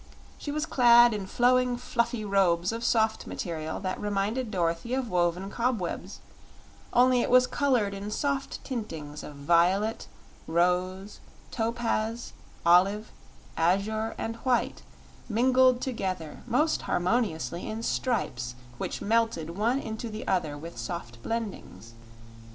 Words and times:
She 0.39 0.51
was 0.51 0.65
clad 0.65 1.13
in 1.13 1.27
flowing, 1.27 1.77
fluffy 1.77 2.25
robes 2.25 2.71
of 2.71 2.83
soft 2.83 3.27
material 3.27 3.79
that 3.81 4.01
reminded 4.01 4.49
Dorothy 4.49 4.95
of 4.95 5.11
woven 5.11 5.51
cobwebs, 5.51 6.21
only 6.91 7.21
it 7.21 7.29
was 7.29 7.45
colored 7.45 7.93
in 7.93 8.09
soft 8.09 8.63
tintings 8.63 9.21
of 9.23 9.35
violet, 9.35 10.07
rose, 10.47 11.19
topaz, 11.51 12.33
olive, 12.65 13.11
azure, 13.55 14.15
and 14.17 14.37
white, 14.37 14.81
mingled 15.29 15.81
together 15.81 16.41
most 16.47 16.81
harmoniously 16.81 17.69
in 17.69 17.83
stripes 17.83 18.55
which 18.79 19.03
melted 19.03 19.51
one 19.55 19.77
into 19.79 20.09
the 20.09 20.27
other 20.27 20.57
with 20.57 20.79
soft 20.79 21.21
blendings. 21.21 21.93